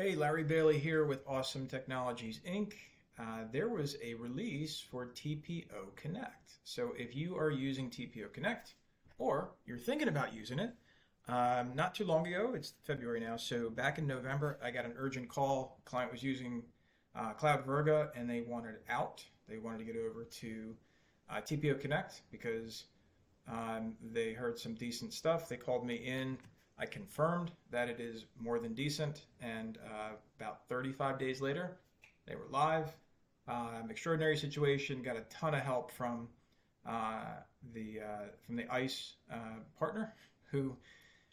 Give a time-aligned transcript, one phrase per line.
[0.00, 2.74] Hey, Larry Bailey here with Awesome Technologies Inc.
[3.18, 6.52] Uh, there was a release for TPO Connect.
[6.62, 8.74] So if you are using TPO Connect
[9.18, 10.72] or you're thinking about using it,
[11.26, 14.94] um, not too long ago, it's February now, so back in November, I got an
[14.96, 15.80] urgent call.
[15.84, 16.62] client was using
[17.16, 19.24] uh, Cloudvirga and they wanted out.
[19.48, 20.76] They wanted to get over to
[21.28, 22.84] uh, TPO Connect because
[23.50, 25.48] um, they heard some decent stuff.
[25.48, 26.38] They called me in.
[26.78, 31.76] I confirmed that it is more than decent, and uh, about 35 days later,
[32.26, 32.94] they were live.
[33.48, 35.02] Um, extraordinary situation.
[35.02, 36.28] Got a ton of help from
[36.86, 37.40] uh,
[37.74, 40.14] the uh, from the ICE uh, partner,
[40.50, 40.76] who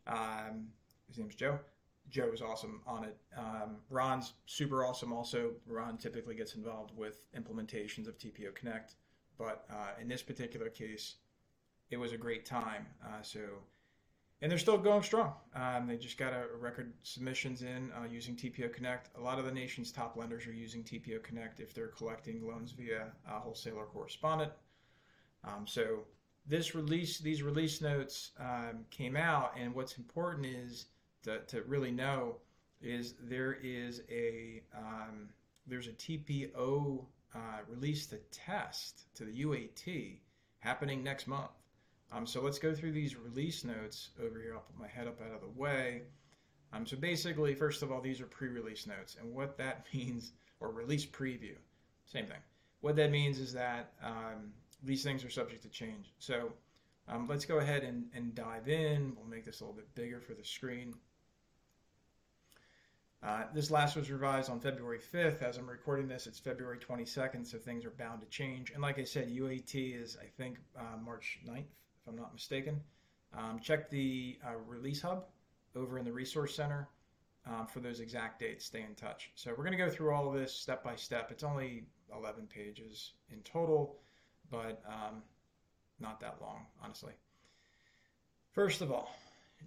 [0.07, 0.67] um,
[1.07, 1.59] his name's Joe.
[2.09, 3.17] Joe is awesome on it.
[3.37, 5.11] Um, Ron's super awesome.
[5.11, 8.95] Also, Ron typically gets involved with implementations of TPO Connect,
[9.37, 11.15] but uh, in this particular case,
[11.89, 12.85] it was a great time.
[13.03, 13.39] Uh, so
[14.45, 15.33] and they're still going strong.
[15.55, 19.09] Um, they just got a, record submissions in uh, using TPO Connect.
[19.17, 22.71] A lot of the nation's top lenders are using TPO Connect if they're collecting loans
[22.71, 24.51] via wholesaler correspondent.
[25.43, 26.01] Um, so
[26.45, 30.85] this release, these release notes um, came out, and what's important is
[31.23, 32.35] to, to, really know
[32.83, 35.29] is there is a um,
[35.65, 40.19] there's a TPO uh, release to test to the UAT
[40.59, 41.49] happening next month.
[42.11, 44.53] Um, so let's go through these release notes over here.
[44.53, 46.03] I'll put my head up out of the way.
[46.73, 50.71] Um, so basically, first of all, these are pre-release notes, and what that means, or
[50.71, 51.55] release preview,
[52.05, 52.41] same thing.
[52.81, 54.51] What that means is that um,
[54.83, 56.13] these things are subject to change.
[56.19, 56.51] So
[57.07, 59.15] um, let's go ahead and, and dive in.
[59.15, 60.93] We'll make this a little bit bigger for the screen.
[63.23, 65.41] Uh, this last was revised on February 5th.
[65.41, 68.71] As I'm recording this, it's February 22nd, so things are bound to change.
[68.71, 71.63] And like I said, UAT is, I think, uh, March 9th
[72.05, 72.81] if I'm not mistaken.
[73.37, 75.25] Um, check the uh, release hub
[75.75, 76.87] over in the resource center
[77.47, 78.65] um, for those exact dates.
[78.65, 79.31] Stay in touch.
[79.35, 81.31] So we're going to go through all of this step by step.
[81.31, 81.83] It's only
[82.15, 83.97] 11 pages in total,
[84.51, 85.23] but um,
[85.99, 87.13] not that long, honestly.
[88.51, 89.13] First of all,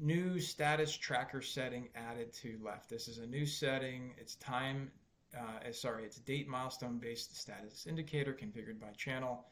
[0.00, 2.88] new status tracker setting added to left.
[2.88, 4.14] This is a new setting.
[4.16, 4.90] It's time,
[5.36, 9.44] uh, sorry, it's date milestone based status indicator configured by channel.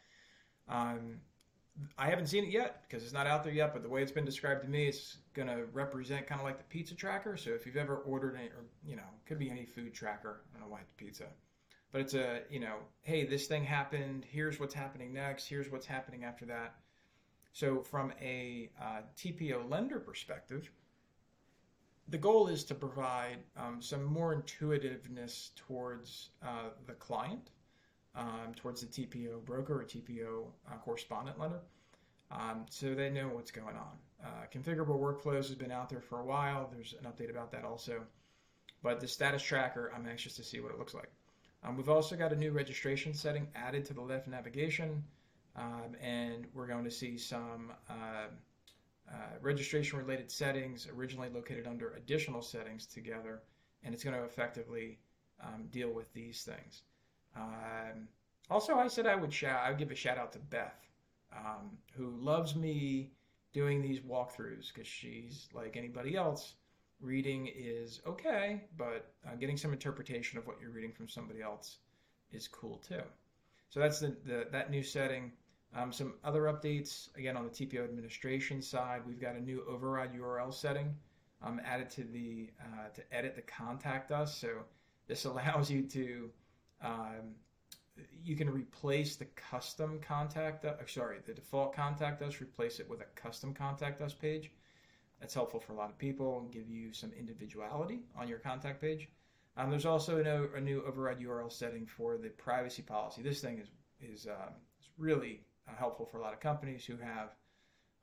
[0.68, 1.16] Um,
[1.98, 4.12] I haven't seen it yet because it's not out there yet, but the way it's
[4.12, 7.36] been described to me, it's going to represent kind of like the pizza tracker.
[7.36, 10.40] So if you've ever ordered any, or, you know, could be any food tracker.
[10.54, 11.26] I don't know why it's pizza.
[11.92, 14.24] But it's a, you know, hey, this thing happened.
[14.28, 15.46] Here's what's happening next.
[15.46, 16.76] Here's what's happening after that.
[17.52, 20.70] So from a uh, TPO lender perspective,
[22.08, 27.50] the goal is to provide um, some more intuitiveness towards uh, the client
[28.16, 31.60] um, towards the TPO broker or TPO uh, correspondent lender.
[32.30, 33.98] Um, so they know what's going on.
[34.24, 36.68] Uh, configurable workflows has been out there for a while.
[36.72, 38.02] There's an update about that also.
[38.82, 41.10] But the status tracker, I'm anxious to see what it looks like.
[41.62, 45.02] Um, we've also got a new registration setting added to the left navigation,
[45.56, 48.28] um, and we're going to see some uh,
[49.10, 53.42] uh, registration related settings originally located under additional settings together,
[53.82, 54.98] and it's going to effectively
[55.40, 56.82] um, deal with these things.
[57.36, 58.08] Um,
[58.50, 59.60] also, I said I would shout.
[59.64, 60.88] I would give a shout out to Beth,
[61.36, 63.10] um, who loves me
[63.52, 66.54] doing these walkthroughs because she's like anybody else.
[67.00, 71.78] Reading is okay, but uh, getting some interpretation of what you're reading from somebody else
[72.32, 73.02] is cool too.
[73.68, 75.32] So that's the, the that new setting.
[75.74, 79.02] Um, some other updates again on the TPO administration side.
[79.06, 80.94] We've got a new override URL setting
[81.42, 84.36] um, added to the uh, to edit the contact us.
[84.36, 84.48] So
[85.06, 86.30] this allows you to
[86.82, 87.34] um,
[88.22, 93.00] you can replace the custom contact uh, sorry the default contact us replace it with
[93.00, 94.50] a custom contact us page.
[95.20, 98.82] That's helpful for a lot of people and give you some individuality on your contact
[98.82, 99.08] page.
[99.56, 103.22] Um, there's also a, a, new override url setting for the privacy policy.
[103.22, 106.98] This thing is is, um, is really uh, helpful for a lot of companies who
[106.98, 107.30] have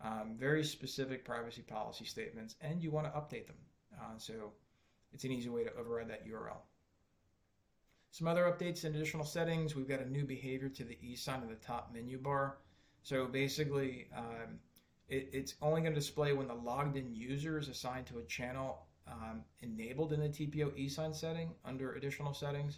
[0.02, 3.58] um, very specific privacy policy statements and you want to update them.
[3.96, 4.54] Uh, so
[5.14, 6.58] it's an easy way to override that url
[8.14, 9.76] some other updates and additional settings.
[9.76, 12.58] We've got a new behavior to the e-sign in the top menu bar.
[13.02, 14.60] So basically, um,
[15.10, 18.24] it, it's only going to display when the logged in user is assigned to a
[18.26, 22.78] channel um, enabled in the TPO e-sign setting under additional settings.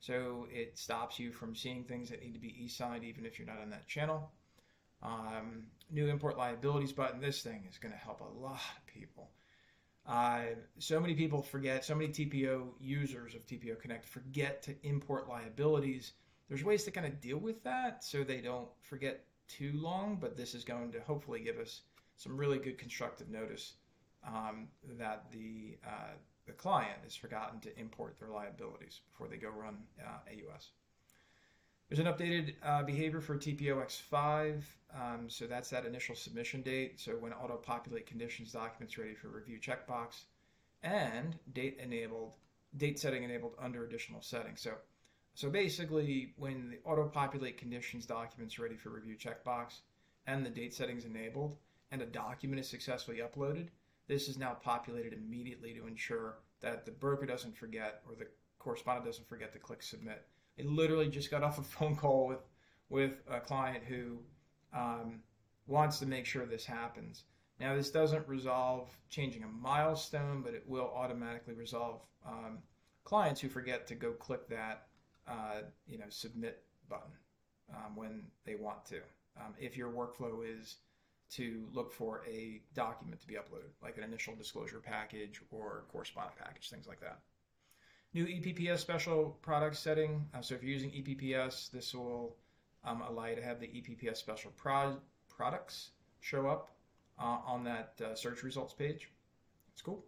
[0.00, 3.46] So it stops you from seeing things that need to be e-signed even if you're
[3.46, 4.32] not on that channel.
[5.00, 7.20] Um, new import liabilities button.
[7.20, 9.30] This thing is going to help a lot of people.
[10.06, 10.42] Uh,
[10.78, 16.12] so many people forget, so many TPO users of TPO Connect forget to import liabilities.
[16.48, 20.36] There's ways to kind of deal with that so they don't forget too long, but
[20.36, 21.82] this is going to hopefully give us
[22.16, 23.74] some really good constructive notice
[24.26, 24.68] um,
[24.98, 26.14] that the uh,
[26.46, 30.70] the client has forgotten to import their liabilities before they go run uh, AUS.
[31.92, 34.62] There's an updated uh, behavior for TPOX5.
[34.98, 36.98] Um, so that's that initial submission date.
[36.98, 40.22] So when auto-populate conditions documents ready for review checkbox
[40.82, 42.32] and date enabled,
[42.78, 44.62] date setting enabled under additional settings.
[44.62, 44.72] So,
[45.34, 49.80] so basically when the auto-populate conditions documents ready for review checkbox
[50.26, 51.58] and the date settings enabled
[51.90, 53.68] and a document is successfully uploaded,
[54.08, 58.28] this is now populated immediately to ensure that the broker doesn't forget or the
[58.58, 60.26] correspondent doesn't forget to click submit.
[60.58, 62.44] I literally just got off a phone call with
[62.88, 64.18] with a client who
[64.74, 65.20] um,
[65.66, 67.24] wants to make sure this happens.
[67.58, 72.58] Now, this doesn't resolve changing a milestone, but it will automatically resolve um,
[73.04, 74.88] clients who forget to go click that,
[75.26, 77.12] uh, you know, submit button
[77.74, 78.96] um, when they want to.
[79.38, 80.76] Um, if your workflow is
[81.30, 86.36] to look for a document to be uploaded, like an initial disclosure package or correspondent
[86.36, 87.20] package, things like that.
[88.14, 90.26] New EPPS special product setting.
[90.34, 92.36] Uh, so if you're using EPPS, this will
[92.84, 94.98] um, allow you to have the EPPS special pro-
[95.28, 96.70] products show up
[97.18, 99.08] uh, on that uh, search results page.
[99.72, 100.04] It's cool.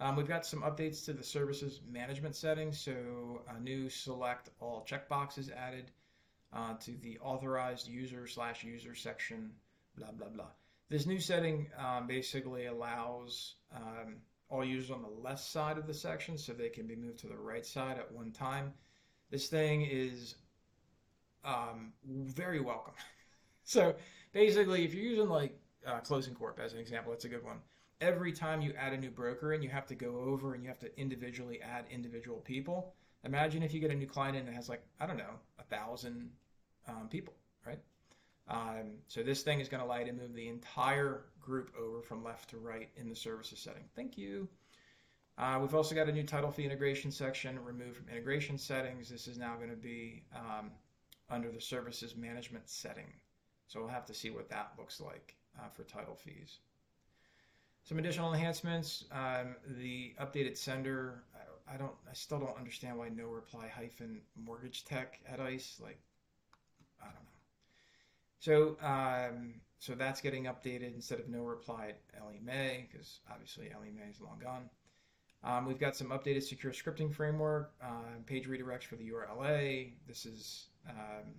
[0.00, 2.80] Um, we've got some updates to the services management settings.
[2.80, 5.90] So a new select all checkboxes added
[6.54, 9.50] uh, to the authorized user slash user section,
[9.96, 10.46] blah, blah, blah.
[10.88, 14.16] This new setting um, basically allows um,
[14.50, 17.28] all users on the left side of the section so they can be moved to
[17.28, 18.72] the right side at one time.
[19.30, 20.34] This thing is
[21.44, 22.94] um, very welcome.
[23.64, 23.94] so
[24.32, 25.56] basically, if you're using like
[25.86, 27.58] uh, ClosingCorp as an example, that's a good one.
[28.00, 30.68] Every time you add a new broker in, you have to go over and you
[30.68, 32.94] have to individually add individual people.
[33.24, 35.62] Imagine if you get a new client in that has like, I don't know, a
[35.64, 36.30] thousand
[36.88, 37.34] um, people,
[37.66, 37.78] right?
[38.50, 42.02] Um, so this thing is going to allow you to move the entire group over
[42.02, 43.84] from left to right in the services setting.
[43.94, 44.48] Thank you.
[45.38, 49.08] Uh, we've also got a new title fee integration section removed from integration settings.
[49.08, 50.70] This is now going to be um,
[51.30, 53.06] under the services management setting.
[53.68, 56.58] So we'll have to see what that looks like uh, for title fees.
[57.84, 59.04] Some additional enhancements.
[59.12, 61.22] Um, the updated sender.
[61.34, 61.94] I, I, don't.
[62.08, 65.80] I still don't understand why no reply hyphen mortgage tech at ICE.
[65.82, 66.00] Like,
[67.00, 67.39] I don't know.
[68.40, 73.70] So, um, so that's getting updated instead of no reply at Ellie Mae because obviously
[73.70, 74.68] Ellie Mae is long gone.
[75.44, 79.92] Um, we've got some updated secure scripting framework, uh, page redirects for the URLA.
[80.06, 81.34] This is um,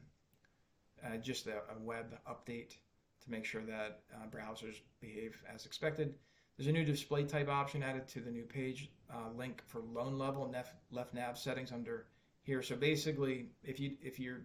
[1.05, 2.75] uh, just a, a, web update
[3.23, 6.15] to make sure that uh, browsers behave as expected.
[6.57, 10.17] There's a new display type option added to the new page uh, link for loan
[10.17, 12.07] level left, left nav settings under
[12.43, 12.61] here.
[12.61, 14.41] So basically, if you if you're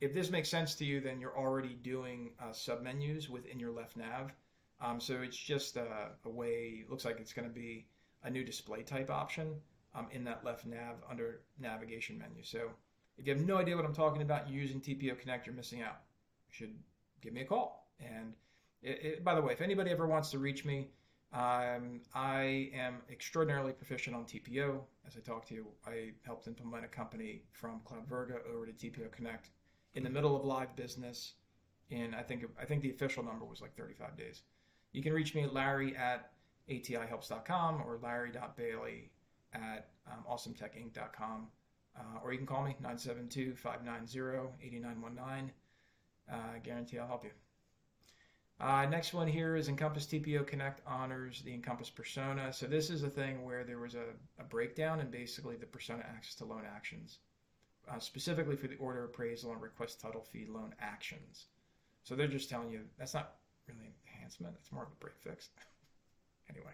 [0.00, 3.96] if this makes sense to you, then you're already doing uh, submenus within your left
[3.96, 4.32] nav.
[4.80, 6.84] Um, so it's just a, a way.
[6.88, 7.86] Looks like it's going to be
[8.22, 9.54] a new display type option
[9.94, 12.42] um, in that left nav under navigation menu.
[12.42, 12.70] So
[13.16, 16.00] if you have no idea what I'm talking about using TPO Connect, you're missing out.
[16.48, 16.74] You should
[17.22, 17.88] give me a call.
[18.00, 18.34] And
[18.82, 20.88] it, it, by the way, if anybody ever wants to reach me,
[21.32, 24.80] um, I am extraordinarily proficient on TPO.
[25.06, 29.12] As I talked to you, I helped implement a company from Cloudvirga over to TPO
[29.12, 29.50] Connect
[29.94, 31.34] in the middle of live business.
[31.90, 34.42] In I think I think the official number was like 35 days.
[34.92, 36.30] You can reach me at Larry at
[36.68, 39.10] atihelps.com or Larry.Bailey
[39.52, 41.48] at um, awesometechinc.com.
[41.96, 45.52] Uh, or you can call me 972 590 8919.
[46.32, 47.30] Uh, guarantee I'll help you.
[48.60, 52.52] Uh, next one here is Encompass TPO Connect honors the Encompass persona.
[52.52, 54.04] So this is a thing where there was a,
[54.38, 57.18] a breakdown and basically the persona access to loan actions,
[57.90, 61.46] uh, specifically for the order appraisal and request title fee loan actions.
[62.02, 63.36] So they're just telling you that's not
[63.68, 65.50] really an enhancement; it's more of a break fix.
[66.50, 66.72] anyway,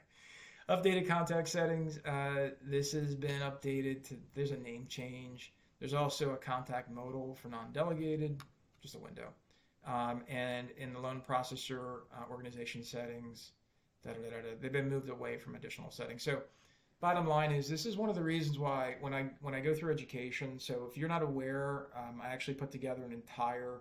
[0.68, 1.98] updated contact settings.
[1.98, 4.16] Uh, this has been updated to.
[4.34, 5.52] There's a name change.
[5.78, 8.42] There's also a contact modal for non-delegated,
[8.82, 9.28] just a window.
[9.86, 13.52] Um, and in the loan processor uh, organization settings,
[14.04, 16.22] they've been moved away from additional settings.
[16.22, 16.42] So,
[17.00, 19.74] bottom line is this is one of the reasons why when I when I go
[19.74, 20.58] through education.
[20.58, 23.80] So, if you're not aware, um, I actually put together an entire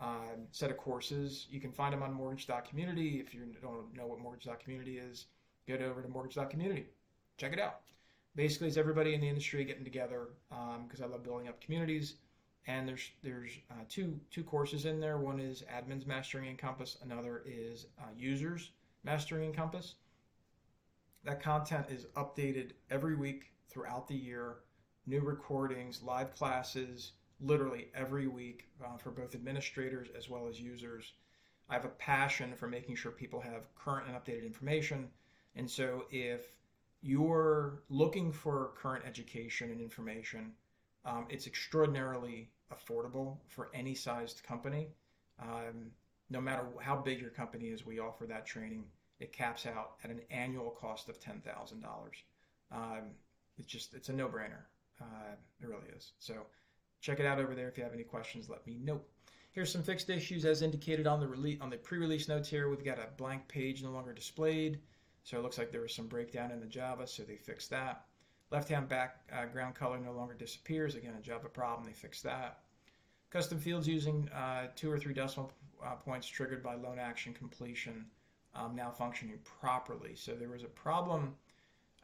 [0.00, 1.46] um, set of courses.
[1.50, 3.20] You can find them on Mortgage.community.
[3.20, 5.26] If you don't know what Mortgage.community is,
[5.66, 6.86] get over to Mortgage.community.
[7.38, 7.80] Check it out.
[8.34, 12.16] Basically, it's everybody in the industry getting together because um, I love building up communities
[12.66, 15.18] and there's there's uh, two two courses in there.
[15.18, 16.98] One is admins mastering Encompass.
[17.02, 18.70] Another is uh, users
[19.04, 19.94] mastering Encompass.
[21.26, 24.58] That content is updated every week throughout the year.
[25.06, 31.14] New recordings, live classes, literally every week uh, for both administrators as well as users.
[31.68, 35.08] I have a passion for making sure people have current and updated information,
[35.56, 36.52] and so if
[37.02, 40.52] you're looking for current education and information,
[41.04, 44.90] um, it's extraordinarily affordable for any sized company.
[45.42, 45.90] Um,
[46.30, 48.84] no matter how big your company is, we offer that training.
[49.18, 52.16] It caps out at an annual cost of ten thousand um, dollars.
[53.58, 54.64] It's just it's a no brainer.
[55.00, 56.12] Uh, it really is.
[56.18, 56.34] So
[57.00, 57.68] check it out over there.
[57.68, 59.00] If you have any questions, let me know.
[59.52, 62.68] Here's some fixed issues as indicated on the release on the pre-release notes here.
[62.68, 64.80] We've got a blank page no longer displayed.
[65.24, 68.04] So it looks like there was some breakdown in the Java, so they fixed that.
[68.52, 70.94] Left-hand background uh, color no longer disappears.
[70.94, 72.60] Again, a Java problem, they fixed that.
[73.30, 75.50] Custom fields using uh, two or three decimal
[75.84, 78.06] uh, points triggered by loan action completion
[78.56, 80.14] um, now functioning properly.
[80.14, 81.34] So there was a problem.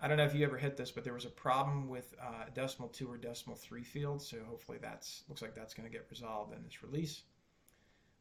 [0.00, 2.46] I don't know if you ever hit this, but there was a problem with uh,
[2.54, 4.26] decimal two or decimal three fields.
[4.26, 7.22] So hopefully that's looks like that's going to get resolved in this release.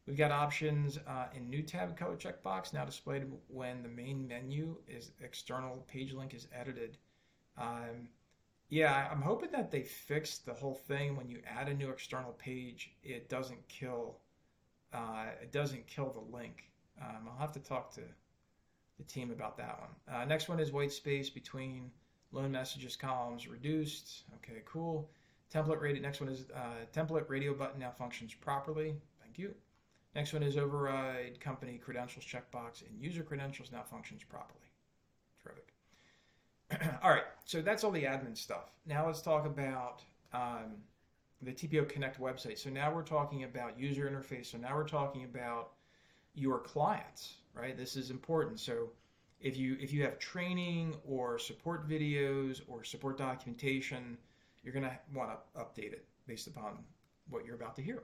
[0.06, 4.76] We've got options uh, in new tab color checkbox now displayed when the main menu
[4.88, 6.98] is external page link is edited.
[7.56, 8.08] Um,
[8.68, 12.32] yeah, I'm hoping that they fix the whole thing when you add a new external
[12.32, 14.16] page, it doesn't kill
[14.92, 16.70] uh, it doesn't kill the link.
[17.00, 18.02] Um, I'll have to talk to
[19.02, 20.16] the team about that one.
[20.16, 21.90] Uh, next one is white space between
[22.32, 24.22] loan messages columns reduced.
[24.36, 25.10] Okay, cool.
[25.52, 26.00] Template radio.
[26.00, 28.94] Next one is uh, template radio button now functions properly.
[29.22, 29.54] Thank you.
[30.14, 34.60] Next one is override company credentials checkbox and user credentials now functions properly.
[35.42, 36.92] Terrific.
[37.02, 38.70] all right, so that's all the admin stuff.
[38.86, 40.76] Now let's talk about um,
[41.40, 42.58] the TPO Connect website.
[42.58, 44.46] So now we're talking about user interface.
[44.46, 45.72] So now we're talking about
[46.34, 47.76] your clients, right?
[47.76, 48.60] This is important.
[48.60, 48.90] So
[49.40, 54.16] if you if you have training or support videos or support documentation,
[54.62, 56.78] you're going to want to update it based upon
[57.28, 58.02] what you're about to hear.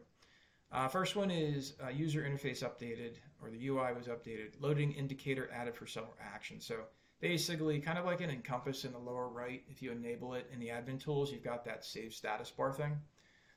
[0.71, 4.51] Uh, first one is uh, user interface updated, or the UI was updated.
[4.61, 6.67] Loading indicator added for several actions.
[6.67, 6.81] So
[7.21, 10.61] basically, kind of like an Encompass in the lower right, if you enable it in
[10.61, 12.99] the admin tools, you've got that save status bar thing.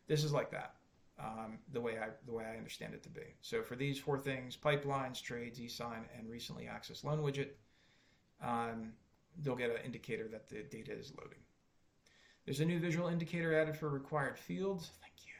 [0.07, 0.75] This is like that,
[1.23, 3.35] um, the way I the way I understand it to be.
[3.41, 7.49] So for these four things: pipelines, trades, eSign, and recently accessed loan widget,
[8.43, 8.93] um,
[9.41, 11.39] they'll get an indicator that the data is loading.
[12.45, 14.91] There's a new visual indicator added for required fields.
[14.99, 15.33] Thank you.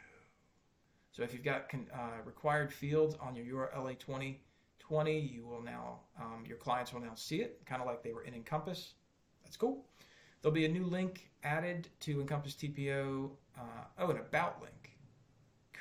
[1.11, 6.43] So if you've got uh, required fields on your URLA 2020, you will now, um,
[6.47, 8.93] your clients will now see it, kind of like they were in Encompass.
[9.43, 9.85] That's cool.
[10.41, 13.31] There'll be a new link added to Encompass TPO.
[13.57, 13.61] Uh,
[13.99, 14.90] oh, an about link.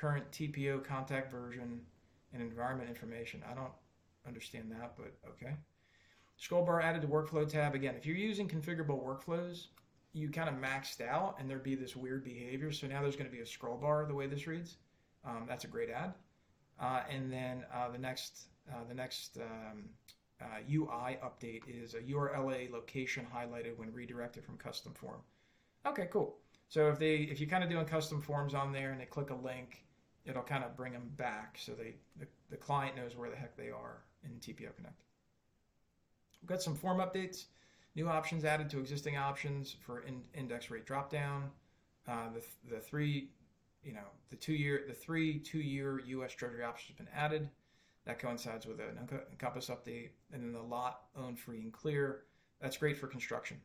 [0.01, 1.79] Current TPO Connect version
[2.33, 3.43] and environment information.
[3.47, 3.71] I don't
[4.27, 5.53] understand that, but okay.
[6.37, 7.75] Scroll bar added to workflow tab.
[7.75, 9.67] Again, if you're using configurable workflows,
[10.13, 12.71] you kind of maxed out and there'd be this weird behavior.
[12.71, 14.77] So now there's going to be a scroll bar the way this reads.
[15.23, 16.15] Um, that's a great ad.
[16.79, 19.83] Uh, and then uh, the next uh, the next um,
[20.67, 25.21] UI uh, update is a URLA location highlighted when redirected from custom form.
[25.85, 26.37] Okay, cool.
[26.69, 29.29] So if they if you're kind of doing custom forms on there and they click
[29.29, 29.83] a link,
[30.25, 33.55] it'll kind of bring them back so they the, the client knows where the heck
[33.55, 35.03] they are in TPO Connect.
[36.41, 37.45] We've got some form updates,
[37.95, 41.43] new options added to existing options for in, index rate dropdown.
[42.07, 43.29] Uh, the, the three
[43.83, 46.33] you know, the two year, the three two year U.S.
[46.33, 47.49] Treasury options have been added.
[48.05, 48.97] That coincides with an
[49.31, 52.23] Encompass update, and then the lot owned free and clear.
[52.59, 53.57] That's great for construction,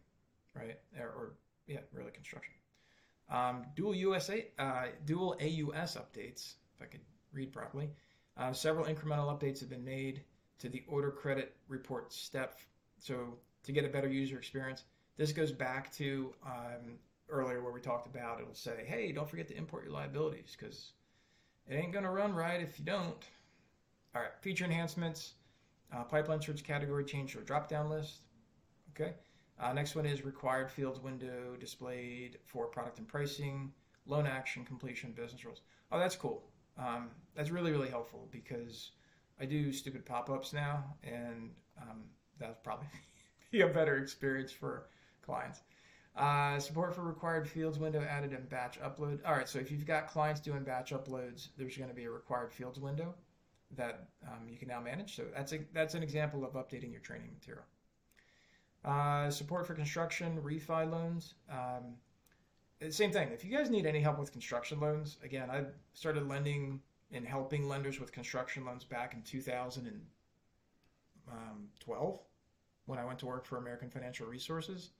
[0.54, 0.78] right?
[0.98, 1.32] Or, or
[1.66, 2.52] yeah, really construction.
[3.28, 6.54] Um, dual USA, uh, dual AUS updates.
[6.76, 7.00] If I could
[7.32, 7.90] read properly,
[8.36, 10.22] uh, several incremental updates have been made
[10.58, 12.58] to the order credit report step.
[12.98, 14.84] So to get a better user experience,
[15.16, 19.48] this goes back to um, earlier where we talked about it'll say, hey, don't forget
[19.48, 20.92] to import your liabilities because
[21.68, 23.24] it ain't going to run right if you don't.
[24.14, 25.34] All right, feature enhancements,
[25.92, 28.20] uh, pipeline search category change to a drop down list.
[28.92, 29.14] Okay.
[29.58, 33.72] Uh, next one is required fields window displayed for product and pricing,
[34.06, 35.62] loan action, completion, business rules.
[35.90, 36.44] Oh, that's cool.
[36.78, 38.90] Um, that's really, really helpful because
[39.40, 42.04] I do stupid pop ups now, and um,
[42.38, 42.88] that'll probably
[43.50, 44.88] be a better experience for
[45.22, 45.60] clients.
[46.16, 49.20] Uh, support for required fields window added in batch upload.
[49.26, 52.10] All right, so if you've got clients doing batch uploads, there's going to be a
[52.10, 53.14] required fields window
[53.76, 55.14] that um, you can now manage.
[55.14, 57.64] So that's a, that's an example of updating your training material.
[58.86, 61.34] Uh, support for construction refi loans.
[61.50, 61.96] Um,
[62.90, 63.30] same thing.
[63.32, 67.68] If you guys need any help with construction loans, again, I started lending and helping
[67.68, 72.20] lenders with construction loans back in 2012
[72.84, 74.90] when I went to work for American Financial Resources.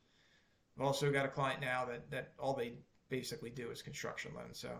[0.76, 2.73] I've also got a client now that that all they
[3.09, 4.59] basically do is construction loans.
[4.59, 4.71] So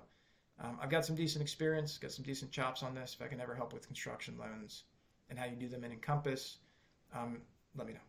[0.61, 3.15] um, I've got some decent experience, got some decent chops on this.
[3.19, 4.83] If I can ever help with construction loans
[5.31, 6.59] and how you do them in Encompass,
[7.15, 7.41] um,
[7.77, 8.01] let me know.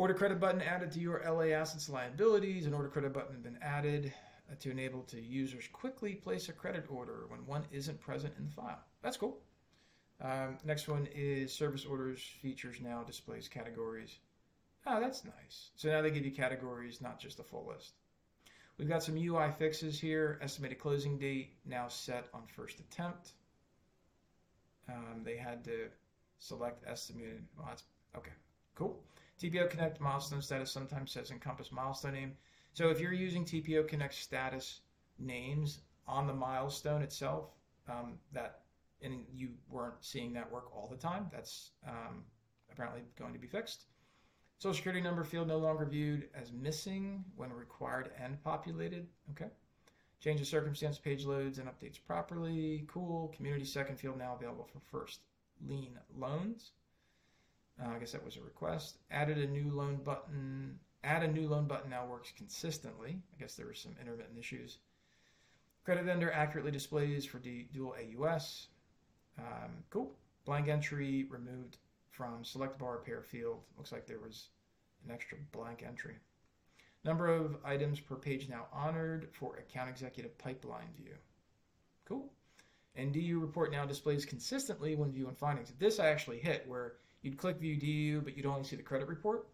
[0.00, 2.64] Order credit button added to URLA assets liabilities.
[2.64, 4.14] An order credit button has been added
[4.58, 8.50] to enable to users quickly place a credit order when one isn't present in the
[8.50, 8.82] file.
[9.02, 9.42] That's cool.
[10.22, 14.20] Um, next one is service orders features now displays categories.
[14.86, 15.68] Oh, that's nice.
[15.76, 17.92] So now they give you categories, not just a full list.
[18.78, 20.38] We've got some UI fixes here.
[20.40, 23.32] Estimated closing date now set on first attempt.
[24.88, 25.88] Um, they had to
[26.38, 27.44] select estimated.
[27.54, 27.82] Well, that's
[28.16, 28.32] okay.
[28.74, 28.98] Cool.
[29.40, 32.32] TPO Connect milestone status sometimes says encompass milestone name.
[32.74, 34.80] So if you're using TPO Connect status
[35.18, 37.50] names on the milestone itself,
[37.88, 38.60] um, that
[39.02, 42.22] and you weren't seeing that work all the time, that's um,
[42.70, 43.86] apparently going to be fixed.
[44.58, 49.06] Social security number field no longer viewed as missing when required and populated.
[49.30, 49.50] Okay.
[50.22, 52.84] Change of circumstance page loads and updates properly.
[52.88, 53.32] Cool.
[53.34, 55.20] Community second field now available for first
[55.66, 56.72] lien loans.
[57.82, 58.98] Uh, I guess that was a request.
[59.10, 60.78] Added a new loan button.
[61.02, 63.18] Add a new loan button now works consistently.
[63.34, 64.78] I guess there were some intermittent issues.
[65.84, 68.68] Credit vendor accurately displays for dual AUS.
[69.38, 70.12] Um, cool.
[70.44, 71.78] Blank entry removed
[72.10, 73.62] from select bar pair field.
[73.78, 74.48] Looks like there was
[75.04, 76.16] an extra blank entry.
[77.02, 81.14] Number of items per page now honored for account executive pipeline view.
[82.04, 82.30] Cool.
[82.94, 85.72] And DU report now displays consistently when viewing findings.
[85.78, 89.08] This I actually hit where you'd click view DU, but you'd only see the credit
[89.08, 89.48] report.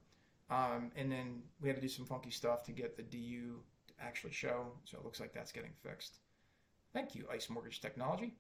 [0.51, 3.95] Um, and then we had to do some funky stuff to get the DU to
[4.01, 4.67] actually show.
[4.85, 6.19] So it looks like that's getting fixed.
[6.93, 8.35] Thank you, ICE Mortgage Technology.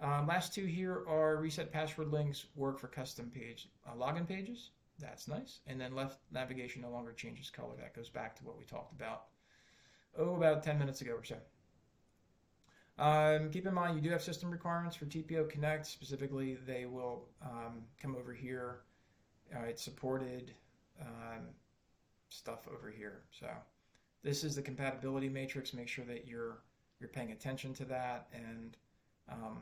[0.00, 4.70] Um, last two here are reset password links work for custom page uh, login pages.
[4.98, 5.60] That's nice.
[5.66, 7.74] And then left navigation no longer changes color.
[7.78, 9.24] That goes back to what we talked about,
[10.18, 11.36] oh, about 10 minutes ago or so.
[12.98, 15.86] Um, keep in mind, you do have system requirements for TPO Connect.
[15.86, 18.80] Specifically, they will um, come over here.
[19.54, 20.52] Uh, it's supported
[21.00, 21.48] um,
[22.28, 23.22] stuff over here.
[23.38, 23.48] So
[24.22, 25.74] this is the compatibility matrix.
[25.74, 26.58] Make sure that you're
[27.00, 28.28] you're paying attention to that.
[28.32, 28.76] And
[29.30, 29.58] um,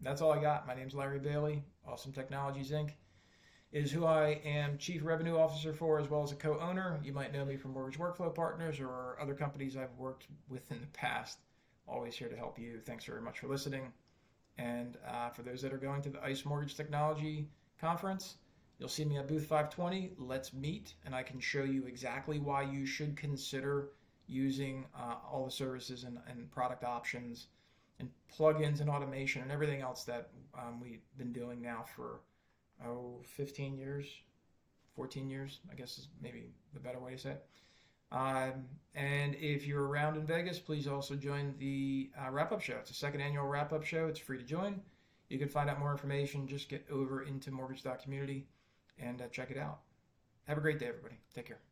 [0.00, 0.66] that's all I got.
[0.66, 2.90] My name's Larry Bailey, Awesome Technologies Inc.
[3.70, 6.98] Is who I am Chief Revenue Officer for, as well as a co-owner.
[7.04, 10.80] You might know me from Mortgage Workflow Partners or other companies I've worked with in
[10.80, 11.38] the past.
[11.90, 12.80] Always here to help you.
[12.84, 13.92] Thanks very much for listening.
[14.58, 17.48] And uh, for those that are going to the ICE Mortgage Technology
[17.80, 18.36] Conference,
[18.78, 20.12] you'll see me at booth 520.
[20.18, 23.90] Let's meet, and I can show you exactly why you should consider
[24.26, 27.46] using uh, all the services and, and, product options
[27.98, 32.20] and plugins and automation and everything else that um, we've been doing now for
[32.86, 34.06] oh 15 years
[34.94, 37.46] 14 years i guess is maybe the better way to say it
[38.12, 42.76] um, and if you're around in Vegas, please also join the uh, wrap up show.
[42.80, 44.06] It's a second annual wrap up show.
[44.06, 44.80] It's free to join.
[45.28, 46.48] You can find out more information.
[46.48, 48.46] Just get over into mortgage.community
[48.98, 49.80] and uh, check it out.
[50.46, 51.16] Have a great day, everybody.
[51.34, 51.67] Take care.